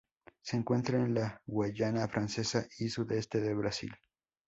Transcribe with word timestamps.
Se 0.41 0.57
encuentra 0.57 0.97
en 0.97 1.13
la 1.13 1.43
Guayana 1.45 2.07
Francesa 2.07 2.65
y 2.79 2.89
sudeste 2.89 3.39
de 3.39 3.53
Brasil. 3.53 3.93